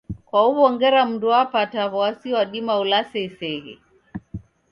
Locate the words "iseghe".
3.29-3.73